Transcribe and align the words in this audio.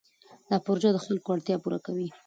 دا 0.49 0.57
پروژه 0.65 0.89
د 0.93 0.97
خلکو 1.05 1.27
اړتیا 1.35 1.55
پوره 1.63 1.79
کوي. 1.85 2.07